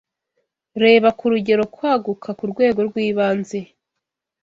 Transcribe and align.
Reba 0.83 1.09
Kurugero 1.19 1.63
kwaguka 1.75 2.29
kurwego 2.39 2.79
rwibanze 2.89 3.59